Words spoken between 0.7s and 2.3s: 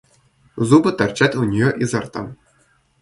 торчат у нее изо рта.